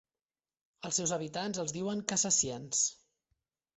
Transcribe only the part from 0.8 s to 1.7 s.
Als seus habitants